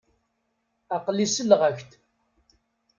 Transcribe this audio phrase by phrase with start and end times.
[0.95, 1.89] Aql-i selleɣ-ak-d.